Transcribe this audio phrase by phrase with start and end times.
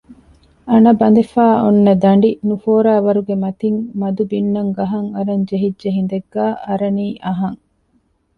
[0.69, 7.59] އަނަ ބަނދެފައި އޮންނަ ދަނޑި ނުފޯރާވަރުގެ މަތިން މަދު ބިންނަން ގަހަށް އަރަށް ޖެހިއްޖެ ހިނދެއްގައި އަރާނީ އަހަން